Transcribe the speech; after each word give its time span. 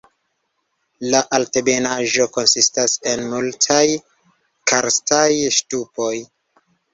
La 1.15 1.19
altebenaĵo 1.37 2.25
konsistas 2.37 2.95
en 3.11 3.21
multaj 3.35 3.83
karstaj 4.73 5.23
ŝtupoj. 5.59 6.11